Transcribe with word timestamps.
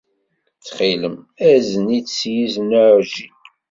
Ttxil-m, 0.53 1.15
azen-itt 1.49 2.15
s 2.17 2.19
yizen 2.33 2.77
uɛjil. 2.87 3.35